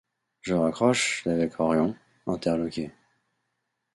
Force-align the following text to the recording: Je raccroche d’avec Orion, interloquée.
Je 0.41 0.55
raccroche 0.55 1.21
d’avec 1.27 1.59
Orion, 1.59 1.93
interloquée. 2.25 2.89